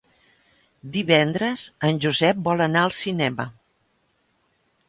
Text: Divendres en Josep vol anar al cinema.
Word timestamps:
Divendres 0.95 1.61
en 1.89 2.01
Josep 2.07 2.41
vol 2.49 2.65
anar 2.69 2.87
al 2.87 2.97
cinema. 3.03 3.47